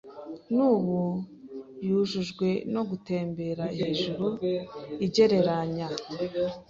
[0.55, 0.99] nubu
[1.87, 4.25] yujujwe no gutembera hejuru
[5.05, 5.87] igereranya